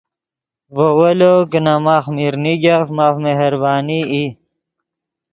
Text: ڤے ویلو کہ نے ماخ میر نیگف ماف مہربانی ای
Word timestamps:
ڤے 0.75 0.87
ویلو 0.97 1.33
کہ 1.51 1.59
نے 1.65 1.73
ماخ 1.85 2.05
میر 2.15 2.33
نیگف 2.43 2.87
ماف 2.97 3.15
مہربانی 3.23 3.99
ای 4.11 4.25